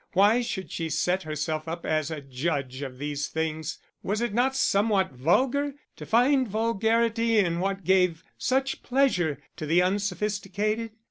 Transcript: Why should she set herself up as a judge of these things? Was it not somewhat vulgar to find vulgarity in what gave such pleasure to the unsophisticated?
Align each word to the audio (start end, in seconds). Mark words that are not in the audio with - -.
Why 0.13 0.41
should 0.41 0.71
she 0.71 0.89
set 0.89 1.21
herself 1.21 1.67
up 1.67 1.85
as 1.85 2.09
a 2.09 2.21
judge 2.21 2.81
of 2.81 2.97
these 2.97 3.27
things? 3.27 3.77
Was 4.01 4.19
it 4.19 4.33
not 4.33 4.55
somewhat 4.55 5.11
vulgar 5.11 5.75
to 5.95 6.05
find 6.07 6.47
vulgarity 6.47 7.37
in 7.37 7.59
what 7.59 7.83
gave 7.83 8.23
such 8.35 8.81
pleasure 8.81 9.37
to 9.57 9.67
the 9.67 9.83
unsophisticated? 9.83 10.89